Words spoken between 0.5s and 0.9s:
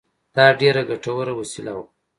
ډېره